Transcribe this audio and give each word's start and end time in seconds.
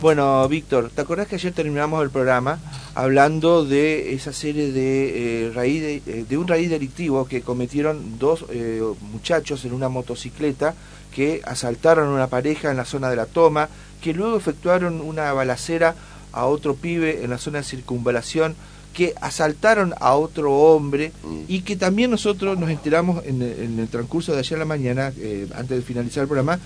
Bueno, 0.00 0.48
Víctor, 0.48 0.92
¿te 0.94 1.00
acordás 1.00 1.26
que 1.26 1.34
ayer 1.34 1.52
terminamos 1.52 2.00
el 2.04 2.10
programa 2.10 2.60
hablando 2.94 3.64
de 3.64 4.14
esa 4.14 4.32
serie 4.32 4.70
de, 4.70 5.46
eh, 5.48 5.52
raíz 5.52 5.82
de, 5.82 5.96
eh, 6.06 6.24
de, 6.28 6.38
un 6.38 6.46
raíz 6.46 6.70
delictivo 6.70 7.26
que 7.26 7.42
cometieron 7.42 8.16
dos 8.16 8.44
eh, 8.50 8.80
muchachos 9.10 9.64
en 9.64 9.72
una 9.72 9.88
motocicleta 9.88 10.74
que 11.12 11.42
asaltaron 11.44 12.06
a 12.06 12.12
una 12.12 12.28
pareja 12.28 12.70
en 12.70 12.76
la 12.76 12.84
zona 12.84 13.10
de 13.10 13.16
la 13.16 13.26
toma, 13.26 13.68
que 14.00 14.14
luego 14.14 14.36
efectuaron 14.36 15.00
una 15.00 15.32
balacera 15.32 15.96
a 16.30 16.46
otro 16.46 16.76
pibe 16.76 17.24
en 17.24 17.30
la 17.30 17.38
zona 17.38 17.58
de 17.58 17.64
circunvalación, 17.64 18.54
que 18.94 19.14
asaltaron 19.20 19.94
a 20.00 20.14
otro 20.14 20.52
hombre 20.52 21.12
y 21.46 21.62
que 21.62 21.76
también 21.76 22.10
nosotros 22.10 22.58
nos 22.58 22.70
enteramos 22.70 23.24
en, 23.24 23.42
en 23.42 23.78
el 23.78 23.88
transcurso 23.88 24.32
de 24.32 24.40
ayer 24.40 24.56
a 24.56 24.60
la 24.60 24.64
mañana, 24.64 25.12
eh, 25.18 25.48
antes 25.54 25.78
de 25.78 25.82
finalizar 25.82 26.22
el 26.22 26.28
programa, 26.28 26.58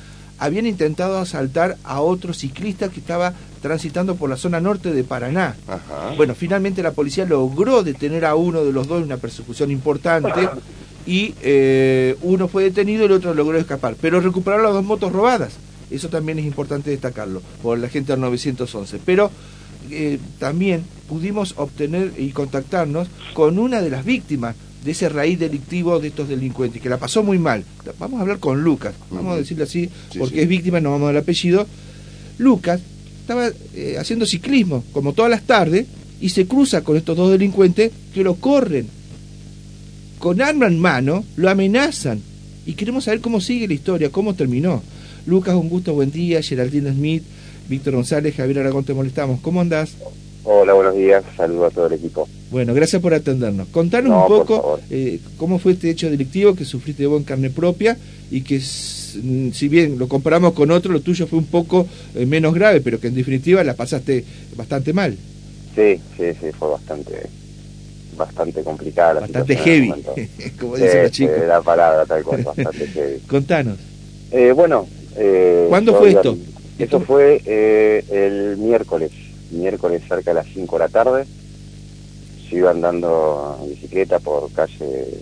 habían 0.43 0.67
intentado 0.67 1.19
asaltar 1.19 1.77
a 1.85 2.01
otro 2.01 2.35
ciclista 2.35 2.89
que 2.89 2.99
estaba 2.99 3.33
transitando 3.61 4.17
por 4.17 4.29
la 4.29 4.37
zona 4.37 4.61
norte 4.61 4.93
de 4.93 5.05
Paraná. 5.05 5.55
Ajá. 5.69 6.15
Bueno, 6.17 6.35
finalmente 6.35 6.83
la 6.83 6.91
policía 6.91 7.25
logró 7.25 7.85
detener 7.85 8.25
a 8.25 8.35
uno 8.35 8.65
de 8.65 8.73
los 8.73 8.89
dos 8.89 8.99
en 8.99 9.05
una 9.05 9.19
persecución 9.19 9.71
importante 9.71 10.49
y 11.07 11.37
eh, 11.43 12.17
uno 12.23 12.49
fue 12.49 12.65
detenido 12.65 13.03
y 13.03 13.07
el 13.07 13.13
otro 13.13 13.35
logró 13.35 13.57
escapar. 13.57 13.95
Pero 14.01 14.21
recuperaron 14.21 14.65
las 14.65 14.75
dos 14.75 14.85
motos 14.85 15.13
robadas. 15.13 15.53
Eso 15.93 16.09
también 16.09 16.41
es 16.41 16.45
importante 16.45 16.91
destacarlo 16.91 17.41
por 17.63 17.79
la 17.79 17.89
gente 17.89 18.13
del 18.13 18.21
911. 18.23 18.99
Pero 19.07 19.31
eh, 19.93 20.19
también 20.41 20.85
pudimos 21.09 21.55
obtener 21.57 22.15
y 22.19 22.31
contactarnos 22.31 23.07
con 23.33 23.61
una 23.61 23.81
de 23.81 23.91
las 23.91 24.05
víctimas 24.05 24.57
de 24.85 24.91
ese 24.91 25.09
raíz 25.09 25.39
delictivo 25.39 25.99
de 26.01 26.09
estos 26.09 26.29
delincuentes, 26.29 26.83
que 26.83 26.89
la 26.89 26.99
pasó 26.99 27.23
muy 27.23 27.39
mal. 27.39 27.65
Vamos 27.99 28.19
a 28.19 28.23
hablar 28.23 28.39
con 28.39 28.63
Lucas, 28.63 28.95
vamos 29.11 29.35
a 29.35 29.37
decirle 29.37 29.65
así, 29.65 29.89
Sí, 30.11 30.19
porque 30.19 30.35
sí. 30.37 30.41
es 30.41 30.49
víctima, 30.49 30.81
no 30.81 30.91
vamos 30.91 31.05
a 31.05 31.07
dar 31.07 31.17
el 31.17 31.23
apellido. 31.23 31.67
Lucas 32.39 32.81
estaba 33.21 33.51
eh, 33.75 33.97
haciendo 33.99 34.27
ciclismo, 34.27 34.83
como 34.93 35.13
todas 35.13 35.31
las 35.31 35.43
tardes, 35.43 35.87
y 36.21 36.29
se 36.31 36.47
cruza 36.47 36.83
con 36.83 36.97
estos 36.97 37.17
dos 37.17 37.31
delincuentes 37.31 37.93
que 38.13 38.25
lo 38.25 38.35
corren. 38.35 38.87
Con 40.19 40.41
arma 40.41 40.67
en 40.67 40.79
mano, 40.79 41.25
lo 41.37 41.51
amenazan. 41.51 42.21
Y 42.65 42.75
queremos 42.75 43.05
saber 43.05 43.21
cómo 43.21 43.41
sigue 43.41 43.67
la 43.67 43.75
historia, 43.75 44.11
cómo 44.11 44.35
terminó. 44.35 44.83
Lucas, 45.27 45.55
un 45.57 45.69
gusto, 45.69 45.95
buen 45.95 46.13
día. 46.13 46.43
Geraldine 46.43 46.93
Smith, 46.93 47.23
Víctor 47.69 47.95
González, 47.95 48.35
Javier 48.37 48.61
Aragón, 48.61 48.85
te 48.85 48.95
molestamos. 48.95 49.41
¿Cómo 49.41 49.61
andás? 49.61 49.95
Hola, 50.45 50.73
buenos 50.73 50.95
días. 50.97 51.23
Saludo 51.37 51.67
a 51.67 51.71
todo 51.71 51.87
el 51.87 51.93
equipo. 51.95 52.29
Bueno, 52.51 52.75
gracias 52.75 53.01
por 53.01 53.15
atendernos. 53.15 53.69
Contanos 53.69 54.11
No, 54.11 54.23
un 54.23 54.29
poco 54.29 54.81
eh, 54.91 55.21
cómo 55.37 55.59
fue 55.59 55.73
este 55.73 55.89
hecho 55.91 56.11
delictivo 56.11 56.55
que 56.55 56.65
sufriste 56.65 57.07
vos 57.07 57.19
en 57.21 57.25
carne 57.25 57.51
propia 57.51 57.97
y 58.31 58.41
que, 58.43 58.57
mm, 58.59 59.51
si 59.53 59.69
bien 59.69 59.99
lo 59.99 60.09
comparamos 60.09 60.53
con 60.53 60.71
otro, 60.73 60.93
lo 60.93 61.01
tuyo 61.01 61.27
fue 61.29 61.39
un 61.39 61.47
poco 61.47 61.87
eh, 62.17 62.27
menos 62.27 62.55
grave, 62.55 62.81
pero 62.81 62.99
que 62.99 63.07
en 63.09 63.15
definitiva 63.15 63.63
la 63.63 63.75
pasaste 63.75 64.25
bastante 64.57 64.93
mal, 64.93 65.17
Sí, 65.75 65.99
sí, 66.19 66.25
sí, 66.39 66.47
fue 66.59 66.69
bastante 66.69 67.13
bastante 68.15 68.63
complicada 68.63 69.15
la 69.15 69.21
bastante 69.21 69.57
heavy, 69.57 69.95
como 70.61 70.77
Sí, 70.77 70.83
dicen 70.83 71.03
los 71.05 71.11
sí, 71.13 71.17
chicos. 71.25 71.39
la 71.49 71.63
palabra 71.63 72.05
tal 72.05 72.23
cual, 72.25 72.43
bastante 72.43 72.87
heavy. 72.95 73.19
Contanos. 73.27 73.79
Eh, 74.33 74.53
bueno, 74.55 74.87
eh, 75.17 75.67
¿Cuándo 75.71 75.95
fue 75.95 76.11
esto? 76.11 76.37
Eso 76.79 77.01
fue 77.01 77.41
eh, 77.47 78.05
el 78.11 78.59
miércoles, 78.59 79.13
miércoles 79.53 80.03
cerca 80.09 80.31
de 80.31 80.35
las 80.35 80.47
5 80.47 80.77
de 80.77 80.85
la 80.85 80.89
tarde. 80.89 81.27
Yo 82.51 82.59
iba 82.59 82.71
andando 82.71 83.59
en 83.63 83.71
bicicleta 83.71 84.19
por 84.19 84.51
calle 84.53 85.21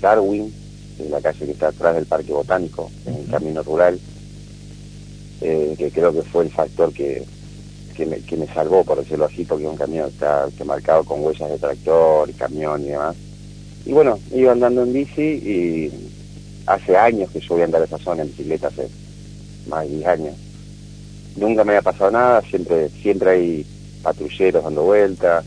Darwin, 0.00 0.52
es 0.98 1.10
la 1.10 1.20
calle 1.20 1.46
que 1.46 1.52
está 1.52 1.68
atrás 1.68 1.94
del 1.94 2.06
Parque 2.06 2.32
Botánico, 2.32 2.90
en 3.06 3.14
el 3.16 3.26
camino 3.30 3.62
rural, 3.62 3.98
eh, 5.40 5.74
que 5.76 5.90
creo 5.90 6.12
que 6.12 6.22
fue 6.22 6.44
el 6.44 6.50
factor 6.50 6.92
que, 6.92 7.24
que, 7.96 8.06
me, 8.06 8.20
que 8.20 8.36
me 8.36 8.46
salvó, 8.46 8.84
por 8.84 8.98
decirlo 8.98 9.26
así, 9.26 9.44
porque 9.44 9.66
un 9.66 9.76
camión 9.76 10.08
está 10.08 10.48
que 10.56 10.64
marcado 10.64 11.04
con 11.04 11.24
huellas 11.24 11.50
de 11.50 11.58
tractor, 11.58 12.32
camión 12.34 12.82
y 12.82 12.88
demás. 12.88 13.16
Y 13.86 13.92
bueno, 13.92 14.18
iba 14.32 14.52
andando 14.52 14.82
en 14.82 14.92
bici 14.92 15.22
y 15.22 16.10
hace 16.66 16.96
años 16.96 17.30
que 17.30 17.40
yo 17.40 17.54
voy 17.54 17.62
a 17.62 17.64
andar 17.64 17.82
esa 17.82 17.98
zona 17.98 18.22
en 18.22 18.28
bicicleta, 18.28 18.68
hace 18.68 18.88
más 19.68 19.88
de 19.88 19.96
10 19.96 20.06
años. 20.06 20.34
Nunca 21.40 21.64
me 21.64 21.72
había 21.72 21.82
pasado 21.82 22.10
nada, 22.10 22.42
siempre 22.42 22.90
siempre 23.00 23.30
hay 23.30 23.66
patrulleros 24.02 24.62
dando 24.62 24.82
vueltas. 24.82 25.42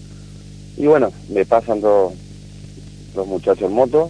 Y 0.75 0.87
bueno, 0.87 1.13
me 1.29 1.45
pasan 1.45 1.81
dos, 1.81 2.13
muchachos 3.27 3.69
en 3.69 3.73
moto 3.73 4.09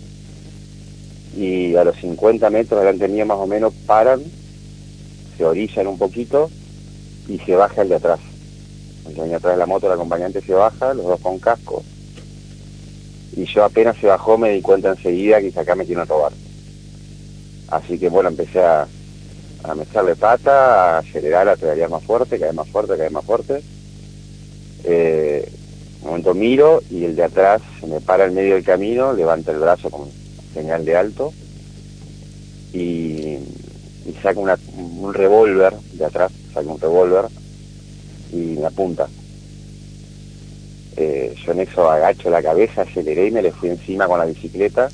y 1.35 1.75
a 1.75 1.83
los 1.83 1.97
50 1.97 2.49
metros 2.51 2.79
delante 2.79 3.09
mío 3.09 3.25
más 3.25 3.37
o 3.37 3.45
menos 3.45 3.73
paran, 3.85 4.23
se 5.37 5.43
orillan 5.43 5.87
un 5.87 5.97
poquito 5.97 6.49
y 7.27 7.37
se 7.39 7.53
baja 7.53 7.81
el 7.81 7.89
de 7.89 7.95
atrás. 7.95 8.19
El 9.05 9.15
que 9.15 9.21
venía 9.21 9.37
atrás 9.37 9.55
de 9.55 9.59
la 9.59 9.65
moto, 9.65 9.87
el 9.87 9.93
acompañante 9.93 10.41
se 10.41 10.53
baja, 10.53 10.93
los 10.93 11.05
dos 11.05 11.19
con 11.19 11.37
casco. 11.37 11.83
Y 13.35 13.43
yo 13.43 13.65
apenas 13.65 13.97
se 13.97 14.07
bajó 14.07 14.37
me 14.37 14.51
di 14.51 14.61
cuenta 14.61 14.91
enseguida 14.91 15.41
que 15.41 15.51
acá 15.59 15.75
me 15.75 15.85
quieren 15.85 16.07
robar. 16.07 16.31
Así 17.67 17.99
que 17.99 18.07
bueno, 18.07 18.29
empecé 18.29 18.61
a, 18.61 18.87
a 19.63 19.75
meterle 19.75 20.15
pata, 20.15 20.95
a 20.95 20.97
acelerar, 20.99 21.47
a 21.47 21.55
pedalear 21.55 21.89
más 21.89 22.03
fuerte, 22.03 22.37
vez 22.37 22.53
más 22.53 22.67
fuerte, 22.67 22.95
vez 22.95 23.11
más 23.11 23.25
fuerte. 23.25 23.63
Eh, 24.83 25.49
un 26.01 26.09
momento 26.09 26.33
miro 26.33 26.81
y 26.89 27.05
el 27.05 27.15
de 27.15 27.23
atrás 27.23 27.61
se 27.79 27.87
me 27.87 28.01
para 28.01 28.25
en 28.25 28.33
medio 28.33 28.55
del 28.55 28.63
camino, 28.65 29.13
levanta 29.13 29.51
el 29.51 29.59
brazo 29.59 29.89
como 29.89 30.09
señal 30.53 30.83
de 30.83 30.95
alto 30.97 31.33
y, 32.73 33.37
saca 34.21 34.39
un 34.39 35.13
revólver 35.13 35.73
de 35.93 36.05
atrás, 36.05 36.31
saca 36.53 36.69
un 36.69 36.79
revólver 36.79 37.25
y 38.31 38.57
me 38.59 38.65
apunta. 38.65 39.07
Eh, 40.95 41.33
yo 41.43 41.51
en 41.53 41.61
eso 41.61 41.89
agacho 41.89 42.29
la 42.29 42.43
cabeza, 42.43 42.81
aceleré 42.81 43.27
y 43.27 43.31
me 43.31 43.41
le 43.41 43.51
fui 43.51 43.69
encima 43.69 44.07
con 44.07 44.19
la 44.19 44.25
bicicleta. 44.25 44.89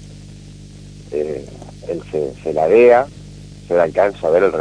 Eh, 1.11 1.45
él 1.87 2.01
se, 2.11 2.33
se 2.43 2.53
ladea, 2.53 3.07
yo 3.69 3.81
alcanzo 3.81 4.27
a 4.27 4.31
ver 4.31 4.43
el, 4.43 4.51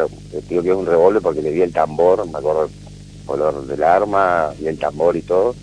digo 0.48 0.62
que 0.62 0.70
es 0.70 0.76
un 0.76 0.86
revólver 0.86 1.22
porque 1.22 1.42
le 1.42 1.50
vi 1.50 1.62
el 1.62 1.72
tambor, 1.72 2.26
me 2.26 2.38
acuerdo 2.38 2.64
el 2.66 2.70
color 3.24 3.66
del 3.66 3.82
arma 3.82 4.52
y 4.60 4.66
el 4.66 4.78
tambor 4.78 5.16
y 5.16 5.22
todo. 5.22 5.54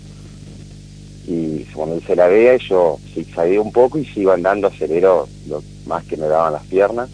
Y 1.28 1.64
cuando 1.74 1.96
él 1.96 2.02
se 2.06 2.16
ladea, 2.16 2.56
yo 2.56 2.98
zigzagueo 3.14 3.62
un 3.62 3.72
poco 3.72 3.98
y 3.98 4.04
sigo 4.04 4.32
andando, 4.32 4.68
acelero 4.68 5.28
lo 5.48 5.62
más 5.86 6.04
que 6.04 6.16
me 6.16 6.26
daban 6.26 6.52
las 6.52 6.64
piernas. 6.66 7.08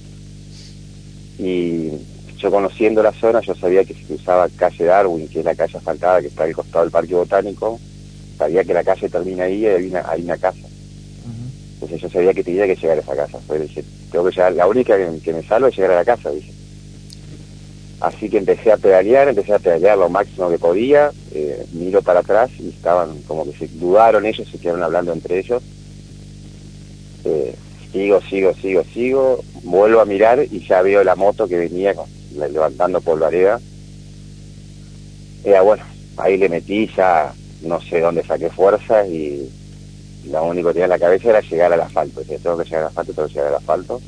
Y 1.39 1.91
yo 2.39 2.51
conociendo 2.51 3.03
la 3.03 3.13
zona, 3.13 3.41
yo 3.41 3.55
sabía 3.55 3.85
que 3.85 3.95
si 3.95 4.05
cruzaba 4.05 4.49
calle 4.57 4.85
Darwin, 4.85 5.29
que 5.29 5.41
es 5.41 5.45
la 5.45 5.55
calle 5.55 5.79
asfaltada 5.79 6.21
que 6.21 6.29
está 6.29 6.45
al 6.45 6.55
costado 6.55 6.85
del 6.85 6.91
Parque 6.91 7.15
Botánico, 7.15 7.79
sabía 8.37 8.65
que 8.65 8.75
la 8.75 8.85
calle 8.85 9.09
termina 9.09 9.45
ahí 9.45 9.61
y 9.61 9.67
hay 9.67 9.87
una, 9.87 10.05
hay 10.09 10.23
una 10.23 10.37
casa. 10.37 10.67
Entonces 11.75 12.01
yo 12.01 12.11
sabía 12.11 12.33
que 12.33 12.45
tenía 12.45 12.67
que 12.67 12.77
llegar 12.77 12.99
a 12.99 13.01
esa 13.01 13.17
casa. 13.17 13.39
Entonces 13.39 13.69
dije, 13.69 13.85
tengo 14.13 14.27
que 14.27 14.33
llegar, 14.33 14.53
la 14.53 14.67
única 14.67 14.97
que, 14.97 15.33
me 15.33 15.43
salva 15.43 15.69
es 15.69 15.77
llegar 15.77 15.93
a 15.93 15.97
la 15.97 16.05
casa, 16.05 16.31
dije. 16.31 16.53
Así 18.01 18.29
que 18.29 18.39
empecé 18.39 18.73
a 18.73 18.77
pedalear, 18.77 19.29
empecé 19.29 19.55
a 19.55 19.59
pedalear 19.59 19.97
lo 19.97 20.09
máximo 20.09 20.51
que 20.51 20.59
podía, 20.59 21.11
eh, 21.33 21.65
miro 21.73 22.03
para 22.03 22.21
atrás 22.21 22.51
y 22.59 22.69
estaban 22.69 23.23
como 23.23 23.45
que 23.45 23.57
se 23.59 23.69
dudaron 23.69 24.27
ellos, 24.27 24.49
se 24.51 24.59
quedaron 24.59 24.83
hablando 24.83 25.13
entre 25.13 25.39
ellos. 25.39 25.63
Eh, 27.25 27.55
sigo, 27.93 28.21
sigo, 28.23 28.53
sigo, 28.61 28.83
sigo, 28.93 29.45
vuelvo 29.63 30.01
a 30.01 30.05
mirar 30.05 30.45
y 30.51 30.67
ya 30.67 30.83
veo 30.83 31.05
la 31.05 31.15
moto 31.15 31.47
que 31.47 31.57
venía 31.57 31.95
con- 31.95 32.09
le- 32.37 32.49
levantando 32.49 33.01
polvareda. 33.01 33.61
Era 35.45 35.63
bueno, 35.63 35.85
ahí 36.17 36.37
le 36.37 36.49
metí, 36.49 36.91
ya 36.97 37.33
no 37.63 37.81
sé 37.81 38.01
dónde 38.01 38.25
saqué 38.25 38.51
fuerzas 38.51 39.09
y 39.09 39.49
lo 40.23 40.45
único 40.45 40.69
que 40.69 40.75
tenía 40.75 40.85
en 40.87 40.91
la 40.91 40.99
cabeza 40.99 41.31
era 41.31 41.41
llegar 41.43 41.73
al 41.73 41.81
asfalto. 41.81 42.21
Decía, 42.21 42.39
tengo 42.39 42.59
que 42.59 42.65
llegar 42.65 42.83
al 42.83 42.89
asfalto, 42.89 43.15
tengo 43.15 43.29
que 43.29 43.35
llegar 43.35 43.49
al 43.49 43.59
asfalto. 43.59 44.03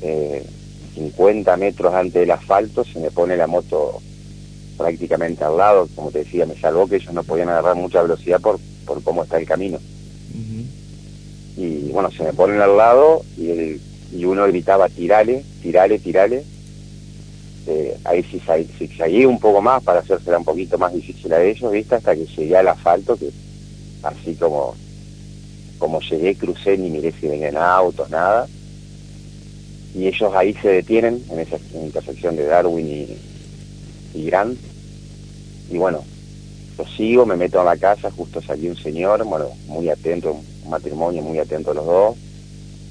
Eh, 0.00 0.46
50 0.94 1.56
metros 1.56 1.92
antes 1.94 2.20
del 2.20 2.30
asfalto 2.30 2.84
se 2.84 2.98
me 2.98 3.10
pone 3.10 3.36
la 3.36 3.46
moto 3.46 4.02
prácticamente 4.76 5.44
al 5.44 5.56
lado, 5.58 5.88
como 5.94 6.10
te 6.10 6.20
decía, 6.20 6.46
me 6.46 6.56
salvó 6.56 6.88
que 6.88 6.96
ellos 6.96 7.12
no 7.12 7.22
podían 7.24 7.50
agarrar 7.50 7.76
mucha 7.76 8.02
velocidad 8.02 8.40
por, 8.40 8.60
por 8.84 9.02
cómo 9.02 9.22
está 9.24 9.36
el 9.38 9.46
camino. 9.46 9.80
Y 11.56 11.90
bueno, 11.92 12.10
se 12.10 12.24
me 12.24 12.32
ponen 12.32 12.60
al 12.60 12.76
lado 12.76 13.26
y, 13.36 13.50
el, 13.50 13.82
y 14.10 14.24
uno 14.24 14.46
gritaba, 14.46 14.88
tirale, 14.88 15.44
tirale, 15.60 15.98
tirale. 15.98 16.46
Eh, 17.66 17.98
ahí 18.04 18.24
sí 18.30 18.40
sa- 18.46 18.56
zigzagué 18.78 19.26
un 19.26 19.38
poco 19.38 19.60
más 19.60 19.82
para 19.82 20.00
hacérsela 20.00 20.38
un 20.38 20.44
poquito 20.44 20.78
más 20.78 20.92
difícil 20.94 21.32
a 21.34 21.42
ellos, 21.42 21.70
¿viste? 21.70 21.94
Hasta 21.96 22.16
que 22.16 22.26
llegué 22.36 22.56
al 22.56 22.68
asfalto, 22.68 23.18
que 23.18 23.32
así 24.02 24.36
como, 24.36 24.76
como 25.78 26.00
llegué, 26.00 26.36
crucé, 26.36 26.78
ni 26.78 26.90
miré 26.90 27.12
si 27.20 27.26
venían 27.26 27.56
autos, 27.56 28.08
nada. 28.10 28.48
Y 29.92 30.06
ellos 30.06 30.32
ahí 30.34 30.54
se 30.62 30.68
detienen, 30.68 31.26
en 31.30 31.40
esa 31.40 31.58
intersección 31.72 32.36
de 32.36 32.44
Darwin 32.46 32.88
y, 32.88 33.20
y 34.14 34.26
Grant. 34.26 34.60
Y 35.68 35.78
bueno, 35.78 36.06
yo 36.78 36.84
sigo, 36.96 37.26
me 37.26 37.36
meto 37.36 37.60
a 37.60 37.64
la 37.64 37.78
casa, 37.78 38.10
justo 38.10 38.42
salió 38.42 38.70
un 38.70 38.76
señor, 38.76 39.24
bueno, 39.24 39.58
muy 39.64 39.90
atento, 39.90 40.32
un 40.32 40.70
matrimonio 40.70 41.22
muy 41.22 41.38
atento 41.38 41.74
los 41.74 41.86
dos. 41.86 42.18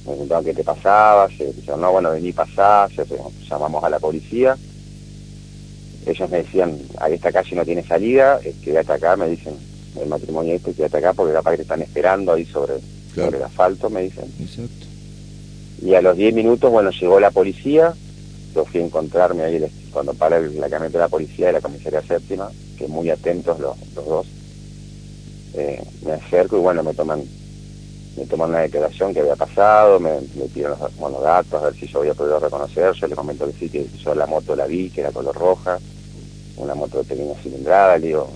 Me 0.05 0.12
preguntaban 0.13 0.45
qué 0.45 0.53
te 0.55 0.63
pasaba, 0.63 1.29
se 1.38 1.53
dijeron, 1.53 1.81
no, 1.81 1.91
bueno, 1.94 2.12
vení 2.12 2.33
pasar, 2.33 2.91
se- 2.94 3.07
llamamos 3.50 3.83
a 3.83 3.89
la 3.89 4.00
policía. 4.00 4.59
ellos 6.05 6.29
me 6.29 6.39
decían, 6.44 6.88
a 6.97 7.09
esta 7.09 7.31
calle 7.31 7.55
no 7.55 7.65
tiene 7.65 7.83
salida, 7.85 8.39
eh, 8.44 8.57
quédate 8.62 8.94
acá, 8.94 9.15
me 9.17 9.29
dicen, 9.29 9.69
el 10.00 10.07
matrimonio 10.07 10.56
este, 10.56 10.74
quédate 10.74 10.97
acá 10.97 11.13
porque 11.13 11.33
capaz 11.33 11.51
que 11.51 11.57
te 11.57 11.63
están 11.63 11.81
esperando 11.81 12.33
ahí 12.33 12.45
sobre, 12.45 12.75
sobre 13.13 13.38
el 13.38 13.44
asfalto, 13.44 13.89
me 13.89 14.03
dicen. 14.03 14.25
Exacto. 14.39 14.86
Y 15.81 15.94
a 15.94 16.01
los 16.01 16.18
10 16.18 16.33
minutos, 16.33 16.71
bueno, 16.71 16.91
llegó 16.91 17.19
la 17.19 17.31
policía, 17.31 17.94
yo 18.53 18.65
fui 18.65 18.81
a 18.81 18.86
encontrarme 18.86 19.44
ahí 19.44 19.65
cuando 19.91 20.13
para 20.13 20.39
la 20.39 20.69
camioneta 20.69 20.97
de 20.97 21.03
la 21.03 21.07
policía 21.07 21.47
de 21.47 21.53
la 21.53 21.62
comisaría 21.62 22.01
séptima, 22.01 22.51
que 22.77 22.88
muy 22.88 23.09
atentos 23.09 23.59
los, 23.59 23.77
los 23.95 24.06
dos. 24.06 24.27
Eh, 25.53 25.81
me 26.06 26.12
acerco 26.13 26.57
y 26.57 26.59
bueno, 26.59 26.83
me 26.83 26.94
toman 26.94 27.24
me 28.19 28.25
toman 28.25 28.50
una 28.50 28.59
declaración 28.59 29.13
que 29.13 29.21
había 29.21 29.36
pasado, 29.36 30.00
me, 30.00 30.19
me 30.36 30.45
pidieron 30.53 30.77
los, 30.80 31.21
datos, 31.21 31.62
a 31.62 31.65
ver 31.65 31.75
si 31.75 31.88
yo 31.88 32.00
había 32.00 32.13
podido 32.13 32.39
reconocer, 32.39 32.94
yo 32.94 33.07
le 33.07 33.15
comento 33.15 33.45
que 33.47 33.53
sí, 33.53 33.69
que 33.69 33.88
yo 34.03 34.13
la 34.13 34.25
moto 34.25 34.56
la 34.56 34.65
vi, 34.68 34.89
que 34.89 35.01
era 35.01 35.12
color 35.12 35.36
roja, 35.36 35.80
una 36.57 36.75
moto 36.75 36.97
de 36.97 37.06
pequeña 37.06 37.36
cilindrada, 37.41 37.97
le 37.97 38.07
digo, 38.07 38.30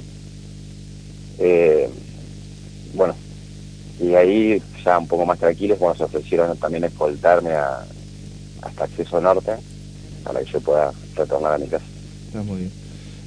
eh, 1.39 1.89
bueno, 2.93 3.15
y 3.99 4.13
ahí 4.15 4.61
ya 4.83 4.97
un 4.97 5.07
poco 5.07 5.25
más 5.25 5.39
tranquilos, 5.39 5.79
bueno, 5.79 5.95
se 5.95 6.03
ofrecieron 6.03 6.57
también 6.57 6.83
escoltarme 6.83 7.51
a, 7.51 7.85
hasta 8.61 8.83
Acceso 8.83 9.21
Norte, 9.21 9.51
para 10.23 10.39
que 10.41 10.51
yo 10.51 10.59
pueda 10.61 10.91
retornar 11.15 11.53
a 11.53 11.57
mi 11.57 11.67
casa. 11.67 11.85
Está 12.27 12.43
muy 12.43 12.57
bien. 12.59 12.71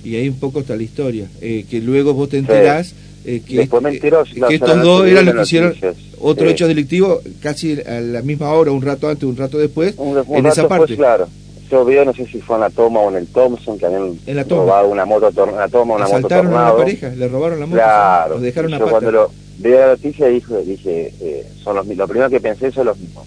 Y 0.04 0.16
ahí 0.16 0.28
un 0.28 0.38
poco 0.38 0.60
está 0.60 0.76
la 0.76 0.82
historia, 0.82 1.28
eh, 1.40 1.64
que 1.68 1.80
luego 1.80 2.14
vos 2.14 2.28
te 2.28 2.38
enterás... 2.38 2.94
Eh, 3.24 3.42
que, 3.44 3.56
Después 3.56 3.82
me 3.82 3.90
enteró, 3.90 4.22
que 4.22 4.54
estos 4.54 4.82
dos 4.82 5.04
eran 5.04 5.24
los 5.24 5.34
que 5.34 5.42
hicieron 5.42 5.74
otro 6.20 6.48
hecho 6.48 6.68
delictivo 6.68 7.20
casi 7.40 7.80
a 7.80 8.00
la 8.00 8.22
misma 8.22 8.52
hora, 8.52 8.70
un 8.70 8.82
rato 8.82 9.08
antes, 9.08 9.24
un 9.24 9.36
rato 9.36 9.58
después, 9.58 9.94
un, 9.96 10.22
en 10.28 10.46
esa 10.46 10.68
parte. 10.68 10.92
Después, 10.92 10.96
claro. 10.96 11.28
Yo 11.70 11.84
veo, 11.84 12.04
no 12.04 12.12
sé 12.12 12.26
si 12.26 12.40
fue 12.40 12.56
en 12.56 12.60
la 12.62 12.70
toma 12.70 13.00
o 13.00 13.10
en 13.10 13.16
el 13.16 13.26
Thompson, 13.26 13.78
que 13.78 13.86
habían 13.86 14.18
en 14.26 14.36
la 14.36 14.44
robado 14.44 14.88
una 14.88 15.04
moto, 15.04 15.30
una 15.44 15.68
toma, 15.68 15.96
una 15.96 16.06
moto 16.06 16.28
tornado. 16.28 16.74
a 16.74 16.76
pareja, 16.76 17.08
le 17.08 17.28
robaron 17.28 17.58
la 17.58 17.66
moto, 17.66 17.76
claro. 17.76 18.34
los 18.34 18.42
dejaron 18.42 18.70
yo 18.70 18.88
cuando 18.88 19.10
lo 19.10 19.30
vi 19.58 19.70
la 19.70 19.86
noticia 19.88 20.28
dije, 20.28 20.62
dije 20.62 21.14
eh, 21.20 21.46
son 21.62 21.76
los, 21.76 21.86
lo 21.86 22.06
primero 22.06 22.30
que 22.30 22.40
pensé 22.40 22.70
son 22.70 22.86
los 22.86 22.98
mismos. 22.98 23.26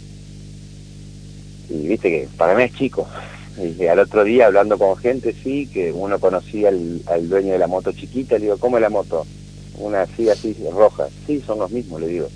Y 1.69 1.87
viste 1.87 2.09
que 2.09 2.27
para 2.37 2.55
mí 2.55 2.63
es 2.63 2.73
chico. 2.73 3.07
Y 3.57 3.85
al 3.87 3.99
otro 3.99 4.23
día 4.23 4.45
hablando 4.45 4.77
con 4.77 4.95
gente, 4.95 5.35
sí, 5.43 5.67
que 5.67 5.91
uno 5.91 6.17
conocía 6.19 6.69
al, 6.69 7.01
al 7.07 7.27
dueño 7.27 7.51
de 7.51 7.59
la 7.59 7.67
moto 7.67 7.91
chiquita, 7.91 8.35
le 8.35 8.45
digo, 8.45 8.57
¿cómo 8.57 8.77
es 8.77 8.81
la 8.81 8.89
moto? 8.89 9.25
Una 9.77 10.03
así, 10.03 10.29
así, 10.29 10.55
roja. 10.71 11.07
Sí, 11.27 11.43
son 11.45 11.59
los 11.59 11.69
mismos, 11.69 11.99
le 11.99 12.07
digo. 12.07 12.29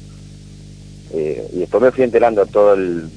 Eh, 1.14 1.48
y 1.54 1.60
después 1.60 1.82
me 1.82 1.92
fui 1.92 2.04
enterando 2.04 2.46
todo 2.46 2.74
el, 2.74 3.10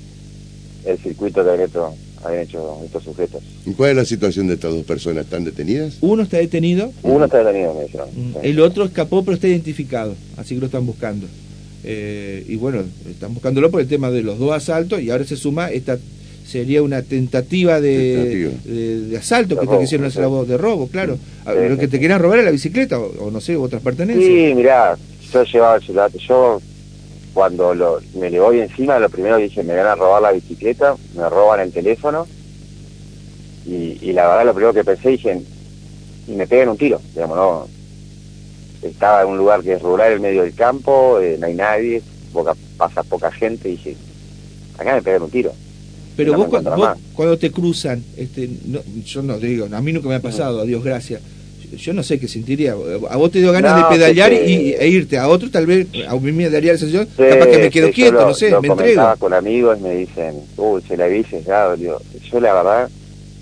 el 0.85 0.99
circuito 0.99 1.41
habían 1.41 1.63
hecho, 1.63 1.95
habían 2.27 2.43
hecho 2.43 2.81
estos 2.85 3.05
sujetos. 3.05 3.43
¿Y 3.65 3.73
cuál 3.73 3.91
es 3.91 3.97
la 3.97 4.05
situación 4.05 4.47
de 4.47 4.55
estas 4.55 4.73
dos 4.73 4.85
personas? 4.85 5.25
¿Están 5.25 5.45
detenidas? 5.45 5.99
Uno 6.01 6.23
está 6.23 6.39
detenido. 6.39 6.93
Uno 7.03 7.25
está 7.25 7.39
detenido, 7.39 7.75
me 7.75 7.85
dijeron. 7.85 8.09
Mm, 8.15 8.37
el 8.43 8.61
otro 8.61 8.85
escapó, 8.85 9.25
pero 9.25 9.35
está 9.35 9.49
identificado, 9.49 10.15
así 10.37 10.55
que 10.55 10.61
lo 10.61 10.67
están 10.67 10.87
buscando. 10.87 11.27
Eh, 11.85 12.45
y 12.49 12.57
bueno, 12.57 12.83
están 13.09 13.33
buscándolo 13.33 13.71
por 13.71 13.81
el 13.81 13.89
tema 13.89 14.11
de 14.11 14.23
los 14.23 14.39
dos 14.39 14.53
asaltos 14.53 15.01
y 15.01 15.11
ahora 15.11 15.25
se 15.25 15.37
suma 15.37 15.71
esta 15.71 15.99
sería 16.47 16.83
una 16.83 17.03
tentativa 17.03 17.81
de, 17.81 18.15
tentativa. 18.15 18.51
de, 18.65 19.01
de 19.09 19.17
asalto 19.17 19.55
de 19.57 19.61
que 19.61 19.67
robo, 19.67 19.77
te 19.77 19.85
quisieron 19.85 20.07
hacer 20.07 20.23
la 20.23 20.29
voz 20.29 20.49
de 20.49 20.57
robo, 20.57 20.89
claro. 20.89 21.17
Sí, 21.17 21.51
lo 21.69 21.75
sí, 21.75 21.81
que 21.81 21.89
te 21.89 22.01
querían 22.01 22.21
robar 22.21 22.39
era 22.39 22.47
la 22.47 22.53
bicicleta 22.53 22.99
o, 23.01 23.27
o, 23.27 23.31
no 23.31 23.41
sé, 23.41 23.57
otras 23.57 23.83
pertenencias. 23.83 24.27
Sí, 24.27 24.55
mirá, 24.55 24.97
yo 25.33 25.45
llevaba 25.45 25.79
yo 25.79 26.61
cuando 27.37 27.75
lo, 27.75 28.01
me 28.15 28.31
le 28.31 28.41
voy 28.41 28.61
encima, 28.61 28.99
lo 28.99 29.11
primero 29.11 29.37
que 29.37 29.43
dije, 29.43 29.63
me 29.63 29.77
van 29.77 29.89
a 29.89 29.95
robar 29.95 30.23
la 30.23 30.33
bicicleta, 30.33 30.97
me 31.15 31.29
roban 31.29 31.61
el 31.61 31.71
teléfono, 31.71 32.27
y, 33.67 33.99
y 34.01 34.13
la 34.15 34.27
verdad 34.27 34.47
lo 34.47 34.55
primero 34.55 34.73
que 34.73 34.83
pensé, 34.83 35.11
dije, 35.11 35.43
y 36.27 36.33
me 36.33 36.47
pegan 36.47 36.71
un 36.71 36.79
tiro, 36.79 36.99
digamos, 37.13 37.37
no, 37.37 37.69
estaba 38.81 39.21
en 39.21 39.29
un 39.29 39.37
lugar 39.37 39.61
que 39.61 39.75
es 39.75 39.83
rural, 39.83 40.15
en 40.15 40.23
medio 40.23 40.45
del 40.45 40.55
campo, 40.55 41.21
eh, 41.21 41.37
no 41.39 41.47
hay 41.47 41.53
nadie, 41.53 42.03
poca, 42.33 42.55
pasa 42.79 43.03
poca 43.03 43.31
gente, 43.31 43.69
dije, 43.69 43.95
acá 44.79 44.95
me 44.95 45.03
pegan 45.03 45.25
un 45.25 45.31
tiro. 45.31 45.53
Pero 46.17 46.33
no 46.33 46.39
vos, 46.39 46.49
cuando, 46.49 46.75
vos 46.75 46.89
cuando 47.13 47.39
te 47.39 47.53
cruzan, 47.53 48.03
este, 48.17 48.49
no, 48.65 48.81
yo 49.05 49.23
no 49.23 49.35
te 49.37 49.49
digo, 49.49 49.69
a 49.71 49.81
mí 49.83 49.93
nunca 49.93 50.09
me 50.09 50.15
ha 50.15 50.23
pasado, 50.23 50.63
a 50.63 50.65
Dios 50.65 50.83
gracias, 50.83 51.21
yo 51.77 51.93
no 51.93 52.03
sé 52.03 52.19
qué 52.19 52.29
sentiría. 52.29 52.73
A 52.73 53.17
vos 53.17 53.31
te 53.31 53.39
dio 53.39 53.53
ganas 53.53 53.81
no, 53.81 53.89
de 53.89 53.97
pedalear 53.97 54.33
y, 54.33 54.75
e 54.75 54.89
irte. 54.89 55.19
A 55.19 55.29
otro 55.29 55.51
tal 55.51 55.67
vez, 55.67 55.87
a 56.07 56.15
mí 56.17 56.33
me 56.33 56.49
daría 56.51 56.73
la 56.73 56.79
sensación, 56.79 57.09
sí, 57.17 57.23
capaz 57.29 57.47
que 57.47 57.59
me 57.59 57.71
quedo 57.71 57.91
quieto, 57.91 58.13
lo, 58.13 58.27
no 58.29 58.35
sé, 58.35 58.51
lo 58.51 58.63
me 58.63 58.69
entrego. 58.69 59.15
con 59.19 59.35
amigos 59.35 59.81
me 59.81 59.95
dicen, 59.95 60.35
uy, 60.57 60.83
se 60.87 60.97
la 60.97 61.07
vi 61.07 61.25
ya, 61.47 61.75
yo, 61.77 61.99
yo 62.31 62.41
la 62.41 62.55
verdad 62.55 62.91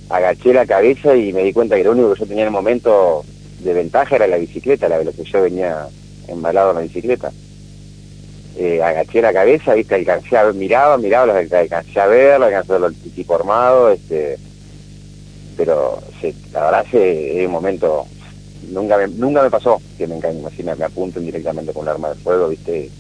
agaché 0.09 0.53
la 0.53 0.67
cabeza 0.67 1.17
y 1.17 1.32
me 1.32 1.43
di 1.43 1.53
cuenta 1.53 1.76
que 1.76 1.85
lo 1.85 1.93
único 1.93 2.15
que 2.15 2.21
yo 2.21 2.26
tenía 2.26 2.43
en 2.43 2.49
el 2.49 2.53
momento 2.53 3.25
de 3.61 3.73
ventaja 3.73 4.17
era 4.17 4.27
la 4.27 4.37
bicicleta, 4.37 4.88
la 4.88 4.99
de 4.99 5.06
lo 5.06 5.12
que 5.12 5.25
yo 5.25 5.43
venía 5.43 5.88
embalado 6.29 6.70
en 6.70 6.77
la 6.77 6.82
bicicleta. 6.82 7.32
Eh, 8.56 8.81
agaché 8.82 9.20
la 9.20 9.32
cabeza, 9.32 9.75
viste, 9.75 9.97
alcancé 9.97 10.37
a 10.37 10.44
ver, 10.44 10.55
miraba, 10.55 10.97
miraba, 10.97 11.27
los 11.27 11.53
alcancé 11.53 12.00
a 12.00 12.06
ver, 12.06 12.43
alcancé 12.43 12.73
a 12.73 12.79
ver 12.79 12.91
el 12.91 13.12
tipo 13.12 13.35
armado, 13.35 13.91
este, 13.91 14.37
pero 15.56 16.00
sí, 16.20 16.35
la 16.53 16.65
verdad 16.65 16.87
es 16.93 17.47
un 17.47 17.53
momento 17.53 18.06
nunca 18.71 18.97
me, 18.99 19.09
nunca 19.09 19.43
me 19.43 19.51
pasó 19.51 19.81
que 19.97 20.07
me 20.07 20.17
engañen 20.17 20.47
así 20.47 20.63
me, 20.63 20.75
me 20.75 20.85
apunten 20.85 21.25
directamente 21.25 21.73
con 21.73 21.83
un 21.83 21.89
arma 21.89 22.11
de 22.11 22.15
fuego 22.17 22.49
viste 22.49 22.91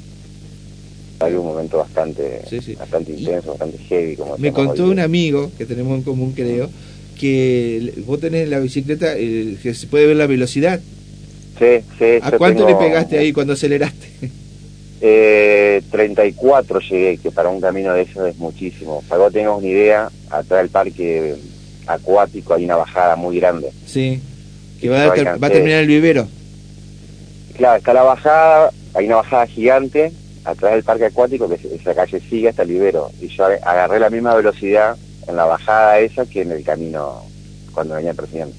hay 1.20 1.34
un 1.34 1.46
momento 1.46 1.78
bastante 1.78 2.42
sí, 2.48 2.60
sí. 2.60 2.74
bastante 2.74 3.12
intenso 3.12 3.50
bastante 3.50 3.78
heavy 3.78 4.16
como 4.16 4.36
me 4.38 4.52
contó 4.52 4.84
un 4.84 5.00
amigo 5.00 5.50
que 5.56 5.66
tenemos 5.66 5.96
en 5.96 6.02
común 6.02 6.32
creo 6.32 6.68
que 7.14 7.94
vos 8.06 8.20
tenés 8.20 8.44
en 8.44 8.50
la 8.50 8.58
bicicleta 8.58 9.14
que 9.14 9.74
se 9.74 9.86
puede 9.86 10.06
ver 10.06 10.16
la 10.16 10.26
velocidad. 10.26 10.80
Sí 11.58 11.84
sí 11.98 12.18
a 12.20 12.32
cuánto 12.32 12.66
tengo, 12.66 12.80
le 12.80 12.86
pegaste 12.86 13.18
ahí 13.18 13.32
cuando 13.32 13.52
aceleraste 13.52 14.08
eh, 15.00 15.82
34 15.90 16.80
llegué 16.80 17.18
que 17.18 17.30
para 17.30 17.48
un 17.48 17.60
camino 17.60 17.94
de 17.94 18.02
eso 18.02 18.26
es 18.26 18.36
muchísimo. 18.36 19.02
Para 19.08 19.20
que 19.20 19.24
vos 19.24 19.32
tengas 19.32 19.58
una 19.58 19.66
idea 19.66 20.10
atrás 20.30 20.62
del 20.62 20.70
parque 20.70 21.36
acuático 21.86 22.54
hay 22.54 22.64
una 22.64 22.76
bajada 22.76 23.14
muy 23.16 23.38
grande. 23.38 23.70
Sí 23.86 24.20
que 24.84 24.90
va 24.90 25.04
a, 25.04 25.14
ter 25.14 25.42
va 25.42 25.46
a, 25.46 25.50
terminar 25.50 25.80
el 25.80 25.86
vivero. 25.86 26.28
Claro, 27.56 27.78
está 27.78 27.94
la 27.94 28.02
bajada, 28.02 28.70
hay 28.92 29.06
una 29.06 29.16
bajada 29.16 29.46
gigante 29.46 30.12
atrás 30.44 30.74
del 30.74 30.84
parque 30.84 31.06
acuático, 31.06 31.48
que 31.48 31.54
esa 31.74 31.94
calle 31.94 32.20
sigue 32.28 32.50
hasta 32.50 32.64
el 32.64 32.68
vivero. 32.68 33.10
Y 33.18 33.28
yo 33.28 33.46
agarré 33.46 33.98
la 33.98 34.10
misma 34.10 34.34
velocidad 34.34 34.98
en 35.26 35.36
la 35.36 35.46
bajada 35.46 36.00
esa 36.00 36.26
que 36.26 36.42
en 36.42 36.52
el 36.52 36.62
camino 36.62 37.22
cuando 37.72 37.94
venía 37.94 38.12
persiguiendo. 38.12 38.54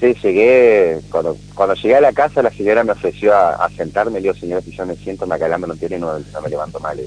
Sí, 0.00 0.12
llegué, 0.24 0.98
cuando, 1.08 1.36
cuando 1.54 1.76
llegué 1.76 1.94
a 1.94 2.00
la 2.00 2.12
casa 2.12 2.42
la 2.42 2.50
señora 2.50 2.82
me 2.82 2.90
ofreció 2.92 3.32
a, 3.32 3.64
a 3.64 3.70
sentarme, 3.70 4.18
le 4.18 4.22
digo, 4.22 4.34
señora, 4.34 4.60
si 4.60 4.72
yo 4.72 4.84
me 4.86 4.96
siento, 4.96 5.24
me 5.24 5.36
acalambre 5.36 5.68
no 5.68 5.76
tiene 5.76 6.00
no, 6.00 6.18
no, 6.18 6.40
me 6.42 6.48
levanto 6.48 6.80
mal. 6.80 6.98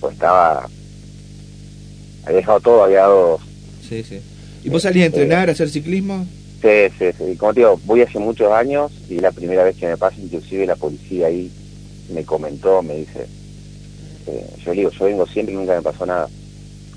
Pues 0.00 0.14
estaba, 0.14 0.66
había 2.24 2.36
dejado 2.36 2.58
todo, 2.58 2.82
había 2.82 3.02
dado... 3.02 3.38
Sí, 3.88 4.02
sí. 4.02 4.20
¿Y 4.64 4.70
vos 4.70 4.82
salís 4.82 5.04
a 5.04 5.06
entrenar, 5.06 5.46
eh, 5.46 5.52
a 5.52 5.54
hacer 5.54 5.70
ciclismo? 5.70 6.26
Sí, 6.60 6.92
sí, 6.98 7.06
sí. 7.16 7.36
Como 7.36 7.54
te 7.54 7.60
digo, 7.60 7.80
voy 7.84 8.02
hace 8.02 8.18
muchos 8.18 8.52
años 8.52 8.92
y 9.08 9.18
la 9.18 9.32
primera 9.32 9.64
vez 9.64 9.76
que 9.76 9.86
me 9.86 9.96
pasa, 9.96 10.20
inclusive 10.20 10.66
la 10.66 10.76
policía 10.76 11.28
ahí 11.28 11.50
me 12.10 12.24
comentó, 12.24 12.82
me 12.82 12.96
dice, 12.96 13.26
eh, 14.26 14.46
yo 14.64 14.72
digo, 14.72 14.90
yo 14.90 15.04
vengo 15.06 15.26
siempre 15.26 15.54
y 15.54 15.56
nunca 15.58 15.74
me 15.74 15.82
pasó 15.82 16.04
nada. 16.04 16.28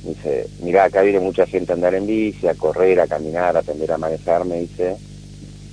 Me 0.03 0.09
dice, 0.09 0.47
mira, 0.61 0.83
acá 0.83 1.01
viene 1.01 1.19
mucha 1.19 1.45
gente 1.45 1.71
a 1.71 1.75
andar 1.75 1.95
en 1.95 2.05
bici, 2.05 2.45
a 2.47 2.55
correr, 2.55 2.99
a 2.99 3.07
caminar, 3.07 3.55
a 3.55 3.59
aprender 3.59 3.89
a 3.91 3.97
manejar, 3.97 4.43
me 4.43 4.61
dice, 4.61 4.97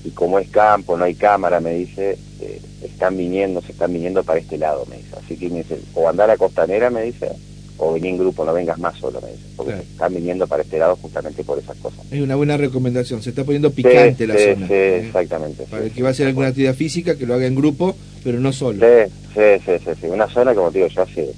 y 0.04 0.10
como 0.10 0.38
es 0.38 0.48
campo, 0.50 0.96
no 0.96 1.04
hay 1.04 1.14
cámara, 1.14 1.58
me 1.58 1.74
dice, 1.74 2.16
eh, 2.40 2.60
están 2.82 3.16
viniendo, 3.16 3.60
se 3.60 3.72
están 3.72 3.92
viniendo 3.92 4.22
para 4.22 4.38
este 4.38 4.56
lado, 4.56 4.86
me 4.86 4.98
dice. 4.98 5.16
Así 5.16 5.36
que 5.36 5.48
me 5.48 5.58
dice, 5.58 5.80
o 5.94 6.08
andar 6.08 6.30
a 6.30 6.36
costanera, 6.36 6.90
me 6.90 7.02
dice, 7.02 7.32
o 7.80 7.94
vení 7.94 8.08
en 8.10 8.18
grupo, 8.18 8.44
no 8.44 8.52
vengas 8.52 8.78
más 8.78 8.96
solo, 8.98 9.20
me 9.22 9.28
dice, 9.28 9.44
porque 9.56 9.72
claro. 9.72 9.86
están 9.90 10.14
viniendo 10.14 10.46
para 10.46 10.62
este 10.62 10.78
lado 10.78 10.96
justamente 10.96 11.42
por 11.42 11.58
esas 11.58 11.76
cosas. 11.78 12.00
Es 12.10 12.20
una 12.20 12.36
buena 12.36 12.56
recomendación, 12.56 13.22
se 13.22 13.30
está 13.30 13.42
poniendo 13.42 13.70
picante 13.70 14.16
sí, 14.18 14.26
la 14.26 14.36
sí, 14.36 14.44
zona. 14.44 14.66
Sí, 14.66 14.72
¿eh? 14.74 15.06
exactamente. 15.06 15.64
Para 15.64 15.84
el 15.84 15.90
que 15.90 16.02
va 16.02 16.08
a 16.08 16.12
hacer 16.12 16.26
alguna 16.26 16.48
actividad 16.48 16.74
física, 16.74 17.16
que 17.16 17.26
lo 17.26 17.34
haga 17.34 17.46
en 17.46 17.54
grupo, 17.54 17.96
pero 18.22 18.38
no 18.38 18.52
solo. 18.52 18.78
Sí, 18.78 19.10
sí, 19.34 19.64
sí, 19.64 19.72
sí, 19.82 19.90
sí. 19.98 20.06
una 20.08 20.28
zona, 20.28 20.54
como 20.54 20.70
te 20.70 20.78
digo, 20.78 20.88
yo 20.88 21.02
hace 21.02 21.32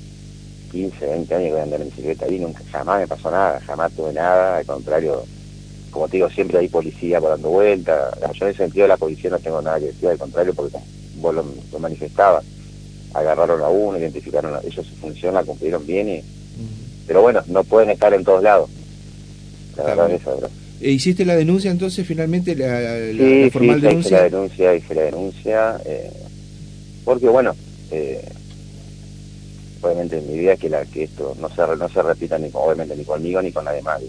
15, 0.73 1.07
20 1.07 1.35
años 1.35 1.47
que 1.47 1.53
voy 1.53 1.61
a 1.61 1.63
andar 1.63 1.81
en 1.81 1.89
bicicleta 1.91 2.27
ahí, 2.27 2.39
nunca, 2.41 2.63
jamás 2.73 3.01
me 3.01 3.07
pasó 3.07 3.31
nada, 3.31 3.61
jamás 3.61 3.93
tuve 3.93 4.13
nada, 4.13 4.59
al 4.59 4.67
contrario, 4.67 5.23
como 5.93 6.09
te 6.09 6.17
digo, 6.17 6.29
siempre 6.31 6.59
hay 6.59 6.69
policía 6.69 7.21
por 7.21 7.31
dando 7.31 7.51
vueltas, 7.51 8.19
yo 8.35 8.47
en 8.47 8.51
ese 8.51 8.65
sentido 8.65 8.85
de 8.85 8.89
la 8.89 8.97
policía 8.97 9.31
no 9.31 9.39
tengo 9.39 9.63
nada 9.63 9.79
que 9.79 9.87
decir, 9.87 10.09
al 10.09 10.19
contrario, 10.19 10.55
porque 10.55 10.79
vos 11.19 11.35
lo, 11.35 11.45
lo 11.71 11.79
manifestabas, 11.79 12.45
agarraron 13.15 13.63
a 13.63 13.69
uno, 13.69 13.99
identificaron 13.99 14.55
a 14.55 14.61
ellos 14.61 14.87
su 14.87 14.95
función, 14.97 15.35
la 15.35 15.45
cumplieron 15.45 15.87
bien 15.87 16.09
y 16.09 16.23
pero 17.07 17.23
bueno, 17.23 17.43
no 17.49 17.65
pueden 17.65 17.91
estar 17.91 18.15
en 18.15 18.25
todos 18.25 18.43
lados. 18.43 18.71
La 19.77 19.85
verdad 19.85 20.11
es 20.11 20.21
eso, 20.21 20.51
¿E 20.81 20.91
¿Hiciste 20.91 21.25
la 21.25 21.37
denuncia 21.37 21.71
entonces 21.71 22.07
finalmente, 22.07 22.57
la, 22.57 22.81
la, 22.81 23.13
sí, 23.13 23.45
la 23.45 23.51
formal 23.51 23.81
sí, 23.81 23.87
denuncia? 23.87 24.09
Hice 24.09 24.17
la 24.17 24.23
denuncia, 24.23 24.75
hice 24.75 24.95
la 24.95 25.03
denuncia, 25.03 25.81
eh, 25.85 26.13
porque 27.05 27.29
bueno, 27.29 27.55
eh, 27.91 28.25
obviamente 29.81 30.21
mi 30.23 30.35
idea 30.35 30.55
es 30.55 30.61
que, 30.61 30.69
la, 30.69 30.85
que 30.85 31.05
esto 31.05 31.37
no 31.41 31.49
se, 31.49 31.77
no 31.77 31.89
se 31.89 32.03
repita 32.03 32.37
ni, 32.39 32.51
obviamente 32.53 32.97
ni 32.97 33.05
conmigo 33.05 33.41
ni 33.41 33.53
con 33.53 33.65
nadie 33.65 33.83
más. 33.83 34.01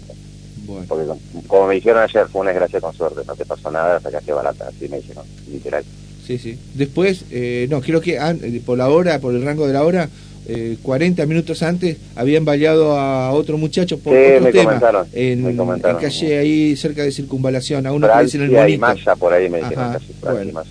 Bueno. 0.66 0.84
Porque 0.88 1.06
como 1.46 1.68
me 1.68 1.74
dijeron 1.74 2.02
ayer, 2.02 2.26
fue 2.26 2.40
una 2.40 2.50
desgracia 2.50 2.80
con 2.80 2.94
suerte, 2.94 3.20
no 3.24 3.36
te 3.36 3.44
pasó 3.44 3.70
nada, 3.70 4.00
sacaste 4.00 4.32
barata, 4.32 4.68
así 4.68 4.88
me 4.88 4.96
dijeron, 4.96 5.24
literal. 5.48 5.84
Sí, 6.26 6.38
sí. 6.38 6.58
Después, 6.74 7.24
eh, 7.30 7.66
no, 7.70 7.80
creo 7.82 8.00
que 8.00 8.16
eh, 8.16 8.62
por 8.64 8.78
la 8.78 8.88
hora, 8.88 9.18
por 9.18 9.34
el 9.34 9.44
rango 9.44 9.66
de 9.66 9.74
la 9.74 9.84
hora, 9.84 10.08
eh, 10.46 10.76
40 10.82 11.24
minutos 11.26 11.62
antes 11.62 11.96
habían 12.16 12.44
baleado 12.44 12.98
a 12.98 13.30
otro 13.32 13.56
muchacho 13.56 13.98
por 13.98 14.14
otro 14.14 14.50
tema 14.50 15.06
en, 15.12 15.56
calle 16.00 16.38
ahí 16.38 16.76
cerca 16.76 17.02
de 17.02 17.12
circunvalación, 17.12 17.86
a 17.86 17.92
uno 17.92 18.08
que 18.10 18.24
dice 18.24 18.36
en 18.38 18.44
el 18.44 18.50
monito. 18.50 18.74
y 18.74 18.78
Maya 18.78 19.16
por 19.16 19.32
ahí 19.32 19.48
me 19.48 19.58
dijeron 19.58 19.96
bueno. 20.22 20.62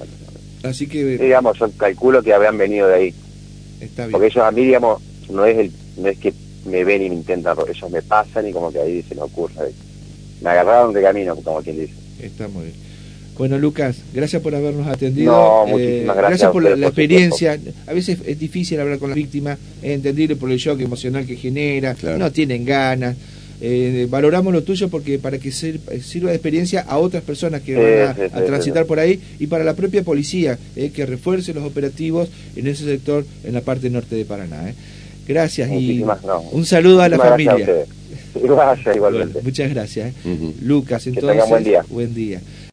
Así 0.63 0.88
que 0.88 1.17
digamos, 1.17 1.57
yo 1.60 1.69
calculo 1.72 2.22
que 2.22 2.33
habían 2.33 2.57
venido 2.57 2.88
de 2.88 2.95
ahí. 2.95 3.13
Está 3.81 4.03
bien. 4.03 4.12
Porque 4.12 4.27
ellos 4.27 4.43
a 4.43 4.51
mí 4.51 4.63
digamos, 4.63 5.01
no 5.29 5.45
es 5.45 5.57
el 5.57 5.72
no 5.98 6.07
es 6.07 6.17
que 6.17 6.33
me 6.65 6.83
ven 6.83 7.03
y 7.03 7.10
me 7.10 7.15
intentan, 7.15 7.57
ellos 7.67 7.91
me 7.91 8.01
pasan 8.01 8.48
y 8.48 8.53
como 8.53 8.72
que 8.72 8.79
ahí 8.79 9.03
se 9.03 9.15
me 9.15 9.22
ocurre. 9.22 9.72
Me 10.41 10.50
agarraron 10.50 10.93
de 10.93 11.01
camino, 11.01 11.36
como 11.36 11.62
quien 11.62 11.79
dice. 11.79 11.93
Está 12.19 12.48
muy 12.48 12.65
bien. 12.65 12.75
Bueno, 13.38 13.58
Lucas, 13.58 13.98
gracias 14.13 14.42
por 14.42 14.54
habernos 14.54 14.88
atendido. 14.88 15.32
No, 15.32 15.80
eh, 15.80 16.04
gracias. 16.04 16.28
gracias 16.30 16.52
por 16.52 16.63
la, 16.63 16.88
experiencia. 16.88 17.60
A 17.88 17.94
veces 17.94 18.20
es 18.25 18.40
difícil 18.40 18.80
hablar 18.80 19.00
con 19.00 19.10
las 19.10 19.16
víctimas, 19.16 19.58
es 19.82 19.92
entendible 19.92 20.36
por 20.36 20.52
el 20.52 20.58
shock 20.58 20.80
emocional 20.82 21.25
que 21.25 21.36
genera, 21.36 21.96
no 22.18 22.32
tienen 22.32 22.63
ganas. 22.63 23.16
Eh, 23.66 24.08
valoramos 24.10 24.52
lo 24.52 24.62
tuyo 24.63 24.90
porque 24.90 25.20
para 25.20 25.38
que 25.38 25.52
sirva 25.52 26.30
de 26.30 26.36
experiencia 26.36 26.82
a 26.82 26.98
otras 26.98 27.24
personas 27.24 27.62
que 27.62 27.75
van 27.75 28.30
a, 28.34 28.46
transitar 28.46 28.86
por 28.86 29.00
ahí 29.00 29.22
y 29.40 29.48
para 29.48 29.63
la 29.63 29.74
propia 29.74 30.04
policía, 30.04 30.60
eh, 30.75 30.92
que 30.94 31.06
refuerce 31.06 31.54
los 31.54 31.63
operativos 31.63 32.30
en 32.56 32.68
ese 32.68 32.84
sector, 32.84 33.25
en 33.44 33.54
la 33.54 33.62
parte 33.62 33.90
norte 33.90 34.16
de 34.16 34.25
Paraná. 34.25 34.74
Gracias 35.28 35.72
y 35.72 36.04
un 36.52 36.66
saludo 36.66 37.02
a 37.02 37.10
la 37.10 37.18
familia. 37.18 37.56
Gracias, 38.36 38.96
igualmente. 38.96 39.40
muchas 39.42 39.70
gracias. 39.70 40.13
Lucas, 40.62 41.08
entonces. 41.08 41.50
buen 41.50 41.63
día. 41.63 41.86
Buen 41.90 42.13
día. 42.13 42.42